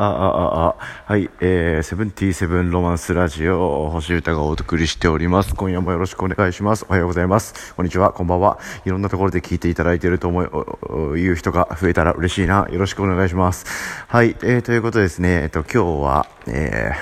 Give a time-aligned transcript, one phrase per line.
[0.00, 0.76] あ、あ、あ、
[1.06, 5.56] はい、えー、セブンティーセブンロマンスラジオ、星歌がお送りしております。
[5.56, 6.86] 今夜もよろしくお願いします。
[6.88, 7.74] おはようございます。
[7.74, 8.60] こんにちは、こんばんは。
[8.84, 12.68] いろんなところで聞いていただいていると思う、いう人が増えたら嬉しいな。
[12.70, 13.66] よろしくお願いします。
[14.06, 16.92] はい、えー、ということですね、えっと、今日は、え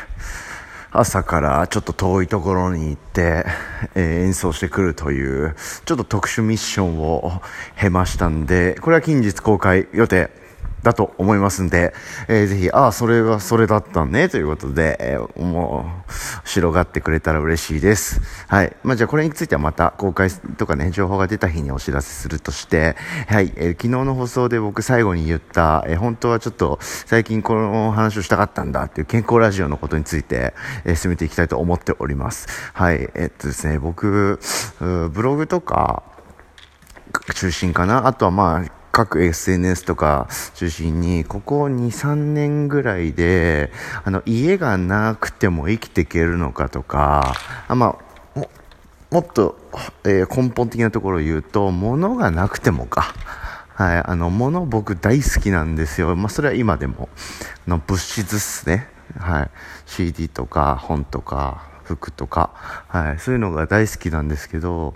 [0.92, 3.44] ー、朝からちょっと遠いところに行って、
[3.94, 5.54] えー、演奏してくるという、
[5.84, 7.42] ちょっと特殊ミッションを
[7.78, 10.45] 経ましたんで、これは近日公開予定。
[10.87, 11.93] だと思いますんで、
[12.29, 18.20] えー、ぜひ、ああ、それがそれだったね、ということで、えー、もう、広がってくれたら嬉しいです。
[18.47, 18.77] はい。
[18.84, 22.95] まあ、じゃあこれについてはまた公開とかね、情報が出た日にお知らせするとして、
[23.27, 32.46] はい、えー、昨日の放送で僕最後に言った、えー、本当はちょっと最近この話をしたかったんだっていう健康ラジオのことについて、えー、進めていきたいと思っております。
[32.73, 33.10] はい。
[33.15, 34.38] えー、っとですね、僕、
[34.79, 36.05] ブログとか、
[37.34, 38.07] 中心かな？
[38.07, 38.65] あとはまあ、
[38.96, 43.70] 各 SNS とか中心に、ここ2、3年ぐらいで、
[44.04, 47.34] あの、家がなくても生きていけるのかとか、
[47.68, 47.98] あま
[48.34, 48.48] あ、も
[49.10, 49.59] もっと、
[50.04, 53.12] えー、根本的なところを言うと、物がなくてもか。
[53.74, 56.16] はい、あの、物僕大好きなんですよ。
[56.16, 57.10] まあ、それは今でも、
[57.66, 58.88] の物質っすね。
[59.18, 59.51] はい。
[59.84, 62.51] CD とか本とか服とか、
[62.88, 64.94] はい、そういうのが大好きなんですけど、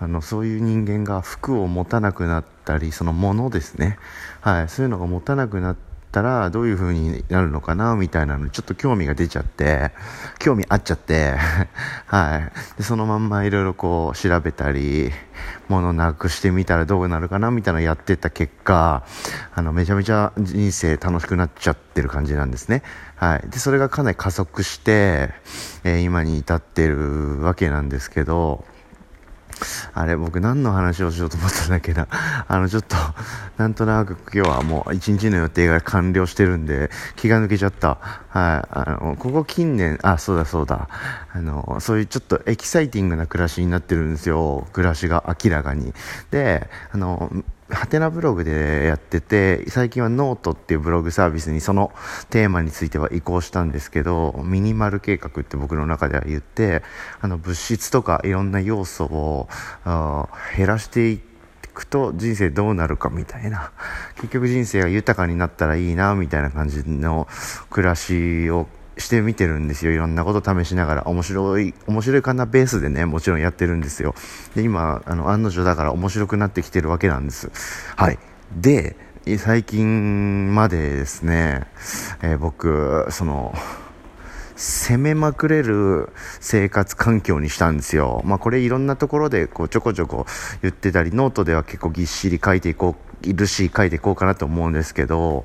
[0.00, 3.98] あのそういう人間が服を持たなくなったりそのものですね、
[4.40, 9.92] はい、そういうのが持たなくなってたらどういう風になるのかなみたいなのにちょっと興味が出ちゃって
[10.38, 11.34] 興味あっちゃって
[12.06, 12.78] はい。
[12.78, 15.12] でそのまんまいろいろこう調べたり
[15.68, 19.04] 物なくしてみたらどうなるかなみたいなのやってた結果
[19.54, 22.82] あのめちゃめちゃ人生楽しくなっちゃってる感じなんですね。
[23.16, 23.48] はい。
[23.48, 25.30] でそれがかなり加速して、
[25.84, 28.64] えー、今に至ってるわけなんですけど
[29.94, 32.06] あれ、僕何の話をしようと思ったんだっけな。
[32.48, 32.96] あの、ちょっと、
[33.56, 37.98] なんとなく今日はもう一日の予定が完了してるんで、気が抜けちゃった。
[38.28, 38.68] はい。
[38.70, 40.88] あの、ここ近年、あ、そうだそうだ。
[41.32, 44.66] あの、そういうちょっとエキサイティングな暮らしになってるんですよ。
[44.72, 45.92] 暮らしが明らかに。
[46.30, 47.30] で、あの、
[47.70, 51.92] ハテナブログでやってて、最近はノートっていうブログサービスにその
[52.30, 56.82] テーマについては移行したんですけど、ミニマル計画って僕の中では言って、
[57.20, 59.48] あの物質とかいろんな要素を
[60.56, 61.20] 減らしてい
[61.74, 63.70] くと人生どうなるかみたいな。
[64.16, 67.28] 結局人生が豊かになったらいいな、みたいな感じの
[67.68, 68.66] 暮らしを
[68.98, 69.92] してみてるんですよ。
[69.92, 71.02] いろんなこと試しながら。
[71.06, 74.14] 面白い、面白いかなベースでね、もちろんやってるんですよ。
[74.54, 77.50] で、今、あの、案の定だから面白くなってきてるわけなんです。
[77.96, 78.18] はい。
[78.54, 78.96] で、
[79.38, 81.66] 最近までですね、
[82.22, 83.54] えー、僕、その、
[84.56, 86.08] 攻めまくれる
[86.40, 88.22] 生活環境にしたんですよ。
[88.24, 90.26] まあこれいろんなところでこうちょこちょこ
[90.62, 95.44] 言ってたり、ノートでは結構ぎっしり書いていこう、いるし書いていこうかなと思うんですけど、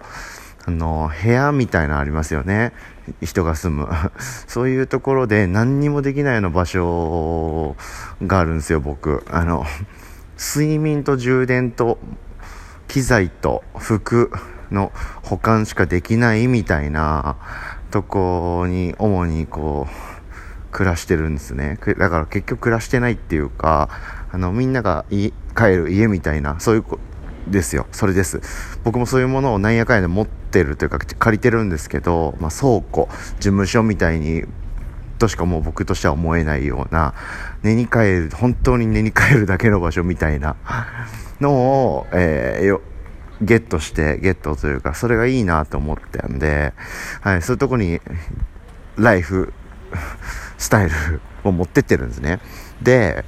[0.66, 2.74] あの、部屋みたいなのありますよね。
[3.22, 3.88] 人が住む。
[4.48, 7.76] そういうところで何にもできないような場所
[8.26, 9.24] があるんですよ、僕。
[9.30, 9.66] あの、
[10.38, 12.00] 睡眠と充電と
[12.88, 14.32] 機材と服
[14.72, 14.92] の
[15.24, 17.36] 保管しかできないみたいな
[17.92, 20.14] とこに主にこう、
[20.72, 21.78] 暮らしてるんですね。
[22.00, 23.90] だから結局暮らしてないっていうか、
[24.32, 25.30] あの、みんなが帰
[25.76, 26.84] る家みたいな、そういう
[27.48, 27.88] ですよ。
[27.92, 28.42] それです。
[28.84, 34.44] 僕もそういうものをなんやかんやで持ってるというか借りてるんですけど、まあ、倉庫、事務所みたいに
[35.24, 37.14] としかもう僕としては思えないような、
[37.64, 40.56] 寝に帰る、本当に寝に帰るだけの場所みたいな
[41.40, 42.82] のを、えー、よ、
[43.42, 46.74] ゲットして、ゲットというか、それがいいなと思ってんで、
[47.22, 48.02] はい、そういうとこに、
[48.98, 49.54] ライフ、
[50.58, 52.40] スタイルを持ってってるんですね。
[52.82, 53.24] で、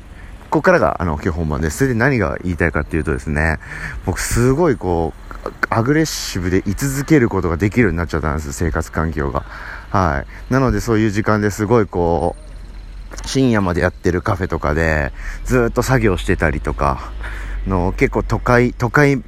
[0.50, 1.80] ここからが、あの、今日本番です。
[1.80, 3.60] それで何が言いたいかっていうとですね、
[4.06, 5.14] 僕すごいこ
[5.44, 9.44] う、アグレッシブで居続けることができるようになっちゃったんです、生活環境が。
[9.90, 10.54] はい。
[10.54, 15.12] なのでそういう時間ですごいこう、深夜までやってるカフェとかで、
[15.44, 17.12] ずっと作業してたりとか、
[17.68, 19.22] の結構都会、都会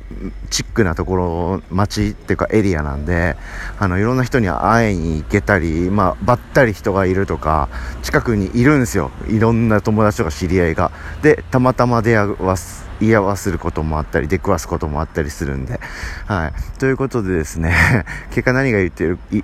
[0.49, 3.35] チックなところ、街っていうかエリアなんで、
[3.79, 7.69] あの、いろんな人に会いに行けたり、まあ、ばったり人がいるとか、
[8.03, 9.11] 近くにいるんですよ。
[9.27, 10.91] いろんな友達とか知り合いが。
[11.21, 12.86] で、たまたま出会わす。
[12.99, 15.79] 居合わすることもあったり、出くわすこともあったりするんで。
[16.25, 16.79] はい。
[16.79, 19.43] ということでですね、 結果何が言ってる、起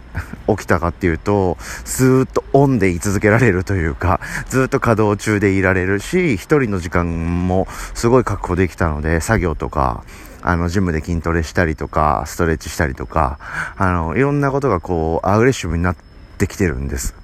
[0.58, 4.20] きたかっていうと、ずーっとオンで居続けられるというか、
[4.50, 10.04] ずっと稼働中でいられるし、一人の時間もすごい確保できたので、作業とか、
[10.42, 13.40] あの、ジムで筋トレしたりとか、ストレッチしたりとか、
[13.78, 15.96] あの、いろんなことがこう、アグレッシブになっ
[16.38, 17.16] てきてるんです。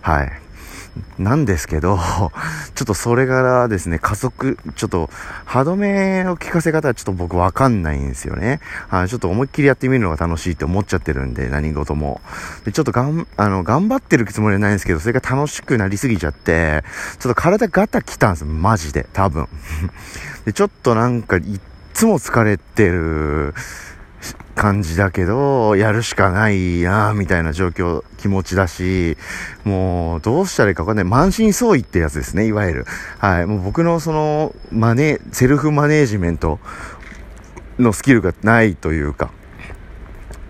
[0.00, 0.47] はい。
[1.18, 1.98] なんですけど、
[2.74, 5.10] ちょっとそれからですね、加速、ちょっと
[5.44, 8.60] 歯止めの効かせ方はちょっと僕わかんないんですよね。
[8.90, 12.20] あちょっと思いっきりやってみるのが楽しいって思っちゃってるんで、何事も。
[12.64, 16.84] で、ちょっとがん、あの、頑張ってるつもりはないんですけど、それが楽しくなりすぎちゃって、
[17.18, 19.48] ちょっと体ガタ来たんですよ、マジで、多分。
[20.46, 21.60] で、ちょっとなんか、いっ
[21.94, 23.54] つも疲れてる、
[24.58, 29.16] 感じだけど、やるしかないなみたいな状況、気持ちだし、
[29.64, 31.04] もう、どうしたらいいかわかんない。
[31.04, 32.86] 満身創痍ってやつですね、いわゆる。
[33.18, 33.46] はい。
[33.46, 36.58] もう僕のその、マネ、セルフマネージメント
[37.78, 39.30] のスキルがないというか、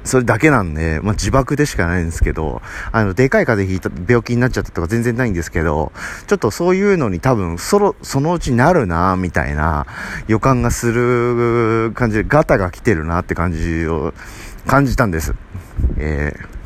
[0.09, 2.63] それだけなんで、まあ、自爆でしかないんですけど、
[2.93, 5.93] あの、でかい風邪ひいた、病気になっちゃったとか全然ないんですけど、
[6.27, 9.87] ちょっとそういうのに多分、その、そのうちなるな、みたいな
[10.27, 14.15] 予感がする感じで、ガタが来てるなって感じを
[14.67, 15.35] 感じたんです。
[15.99, 16.59] えー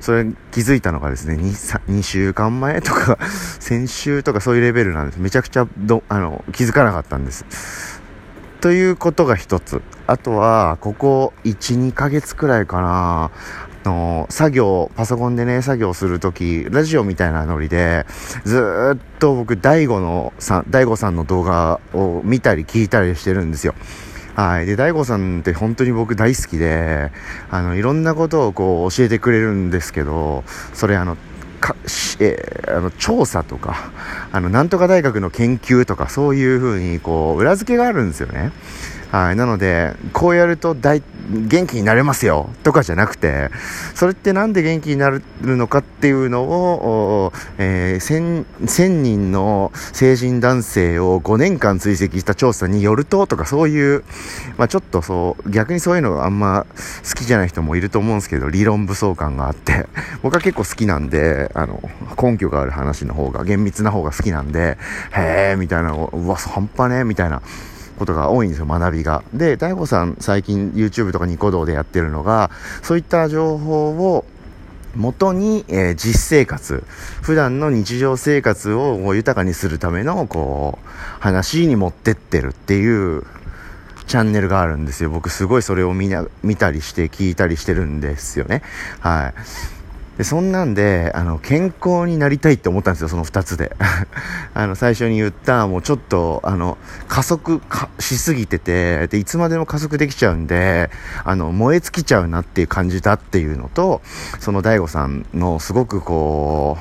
[0.00, 3.18] それ気づいたのがですね2、2週間前とか、
[3.60, 5.18] 先週とかそういうレベルなんです。
[5.18, 7.44] めちゃくちゃど、あの、気づかなかったんです。
[8.62, 9.82] ということが一つ。
[10.10, 13.30] あとは、ここ1、2ヶ月くらいかな、
[13.84, 18.06] の作業、パソコンでね、作業するとき、ラジオみたいなノリで、
[18.44, 23.76] ずっと僕、大悟のさん、大悟さんの動画を見たり聞いたりしてるんですよ。
[24.34, 24.66] はい。
[24.66, 27.12] で、大悟さんって本当に僕大好きで、
[27.48, 30.42] あの、いろんなことをこう教えてくれるんですけど、
[30.74, 31.16] それあの、
[31.60, 31.76] か
[32.18, 33.92] え、あの調査とか
[34.32, 38.50] あのなんとか大学の研究とかそういうふうにこう裏付けがあるんですよね。
[39.10, 42.50] はい、なのでこうやると大元気になれますよ。
[42.64, 43.50] とかじゃなくて、
[43.94, 54.04] それってなんで元気になるのかっていうのを、えー、1000, 人の成人男性を5年間追跡した調査によるととかそういう、
[54.58, 56.66] まあ、ちょっとそう逆にそういうのがあんま
[57.08, 59.86] 好きじゃない人もいると思うんですけど理論武装感があって。
[60.22, 61.80] 僕は結構好きなんであの
[62.20, 64.78] 根拠がある話の方が厳密な方が好きなんで
[65.12, 67.40] へえみたいなうわ半端ねみたいな。
[68.00, 69.22] ことが多いんですよ、学びが。
[69.34, 72.50] で、大悟さん最近 YouTube とかニコ動でやってるのが、
[72.82, 74.24] そういった情報を
[74.96, 76.82] 元に、えー、実生活、
[77.20, 80.88] 普段の日常生活を豊かにするための、こう、
[81.20, 83.24] 話に持ってってるっていう
[84.06, 85.10] チャンネルがあるんですよ。
[85.10, 88.62] 僕すごいそれを見な、見たりして聞いたりしてるんですよね。
[88.98, 89.34] はい。
[90.20, 93.74] でそんなんであの健康になりたいって思ったんですよその2つで。
[94.52, 96.76] あの最初に言ったもうちょっとあの
[97.08, 97.62] 加速
[97.98, 100.90] しすぎててでいつまでも加速できちゃうんで
[101.24, 104.02] あの燃え尽きちゃうなっていう感じだっていうのと
[104.40, 106.76] その DAIGO さんのすごくこ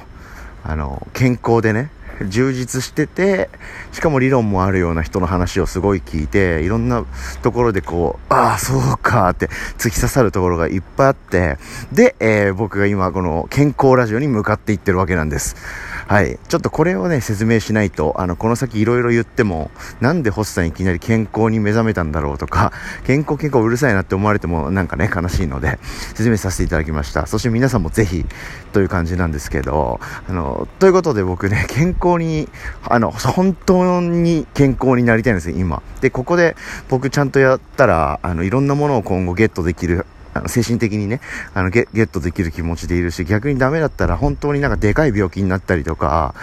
[0.65, 1.91] うあの健康でね
[2.27, 3.49] 充実してて、
[3.91, 7.05] しかも理論もあるような人の話をすごい聞いて、いろんな
[7.41, 11.57] ところでこう、ああ、そうかって突き刺さるところがいっぱいあって、
[11.91, 15.55] で、えー、僕が今この健康ラジオに向かっていってるわけなんです。
[16.09, 16.39] はい。
[16.47, 19.69] ちょっとこれをね、説明しないと、あの、この先いろいろ言っても、
[20.01, 22.73] なんで星さんいきなり健康に目覚めたんだろうとか、
[23.05, 25.77] 健康健康うるさいなって思われてもなんかね、悲しいので、
[26.15, 27.27] 説明させていただきました。
[27.27, 28.25] そして皆さんもぜひ、
[28.73, 32.49] という感じなんですけど、あの、ということで僕ね、健康に、
[32.83, 35.81] あの、本当に健康になりたいんですよ、今。
[36.01, 36.55] で、ここで
[36.89, 41.21] 僕ちゃんとやったら、あの、いろんなものを今後ゲットできるあの精神的にね、
[41.53, 46.35] あのゲ、ゲットできる気持ちでいるし、逆にダメだったら本当になんかでかい病気になったりとか、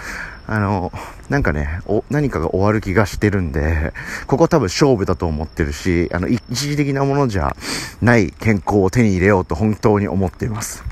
[0.45, 0.91] あの、
[1.29, 3.93] なんかね、お、何かが終わる気がしてるんで、
[4.27, 7.55] ここ多分勝負だと思ってるし、あの、一時的なものじゃ
[8.01, 10.83] ない健康を手に入れようと本当に思っています。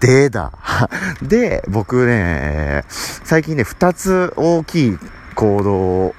[0.00, 0.52] でだ。
[1.22, 4.98] で、僕ね、最近ね、二つ大きい
[5.34, 6.14] 行動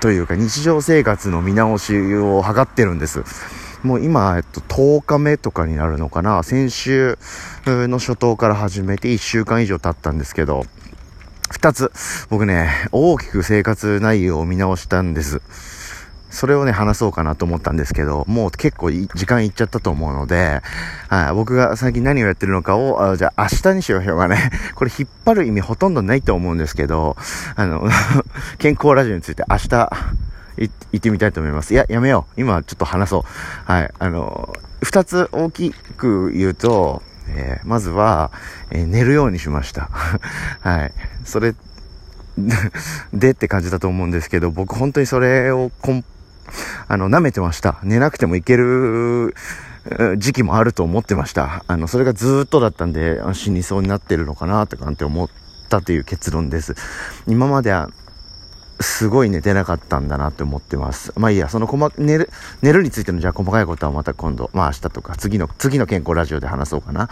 [0.00, 3.22] というか日常生活の見直しを図ってるんです。
[3.82, 6.42] もう今、えっと、10日目とかになるのかな。
[6.42, 7.18] 先週
[7.66, 10.64] の初頭から始めて1週間以上経ったんですけど、
[11.50, 11.92] 2つ、
[12.30, 15.42] 僕ね、大きく生活内容を見直したんです。
[16.30, 20.60] それをね、話そうかなと思ったんですけど、もう結構時間いっちゃったと思うので、
[21.08, 27.16] はい、僕が最近何をやってるのかを、あじゃあ明日にしようよがね、 これ引っ張る意味ほとんどないと思うんですけど、
[27.56, 27.88] あの、
[28.58, 29.90] 健康ラジオについて明日、
[30.58, 31.72] 行ってみたいと思います。
[31.72, 32.40] いや、やめよう。
[32.40, 33.70] 今ちょっと話そう。
[33.70, 33.90] はい。
[33.98, 38.30] あの、二つ大きく言うと、えー、まずは、
[38.70, 39.90] えー、寝るようにしました。
[40.60, 40.92] はい。
[41.24, 41.54] それ、
[43.12, 46.04] でって感じだと思うんですけど、僕本当にそれをこん、
[46.88, 47.78] あの、舐めてました。
[47.82, 49.34] 寝なくてもいける
[50.16, 51.64] 時期もあると思ってました。
[51.66, 55.28] あの、それがずっとだったんで、死にそうになってるのかなとかなんて思っ
[55.68, 56.74] たという結論です。
[57.26, 57.90] 今までは、
[58.80, 61.12] すごい寝てなかったんだなって思ってます。
[61.16, 62.30] まあいいや、その細寝る、
[62.62, 67.08] 寝るについてのじゃあ細かいことはまた今度、まあ明日とか次の、次の健康ラジオで話そうかな。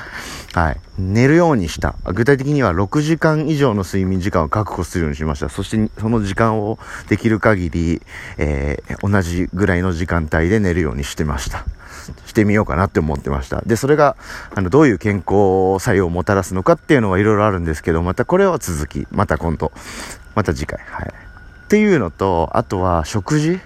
[0.54, 0.80] はい。
[0.98, 1.96] 寝るようにした。
[2.12, 5.48] 具体的には6時間以上の睡眠時間を確保するようにしました。
[5.48, 8.02] そしてその時間をできる限り、
[8.38, 11.64] えー、同じぐらいの時間帯で寝るようにしてました。
[12.26, 13.62] してみようかなって思ってました。
[13.62, 14.16] で、それが、
[14.54, 19.72] あの、どういう健康作用をもたらすのかっていうのはいろいろあるんですけど、またこれは続き、また今度、
[20.34, 21.25] また次回、はい。
[21.66, 23.58] っていうのと、あとは食事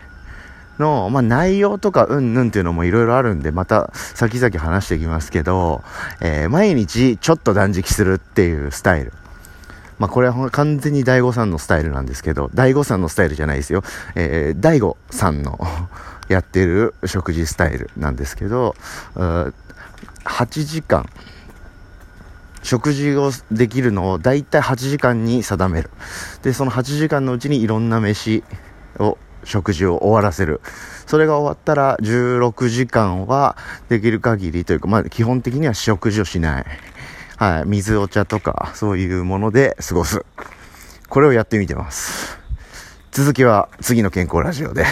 [0.78, 5.84] の、まあ、内容とかうんぬんっていうのもいろいろあるんで、また先々話していきますけど、
[6.22, 9.12] えー、毎日ちょっと断食するっていうスタイル。
[9.98, 13.84] まあ、これは完全に大悟さんのスタイルなんですけど、大悟さんのスタイルじゃないですよ。
[14.14, 15.60] えー、大悟さんの
[16.28, 18.74] やってる食事スタイルなんですけど、
[19.14, 21.06] 8時間、
[22.62, 25.90] 食事をできるのを大体8時間に定める。
[26.42, 28.42] で、その8時間のうちにいろんな飯
[28.98, 30.60] を、食事を終わらせる。
[31.06, 33.56] それが終わったら16時間は
[33.88, 36.66] できる限りというか、まあ基本的には食事をしない。
[37.36, 37.62] はい。
[37.66, 40.24] 水、お茶とか、そういうもので過ごす。
[41.08, 42.39] これをやってみてます。
[43.10, 44.84] 続きは次の健康ラジオで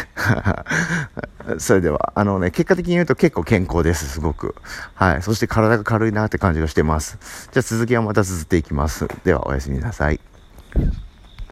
[1.58, 4.54] それでは、あのね、結果的に言うと結構健康です、すごく。
[4.94, 5.22] はい。
[5.22, 7.48] そして体が軽いなって感じがしてます。
[7.52, 9.08] じゃあ続きはまた続っていきます。
[9.24, 10.20] では、おやすみなさい。